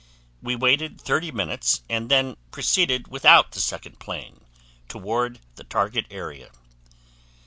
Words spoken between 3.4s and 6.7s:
the second plane toward the target area.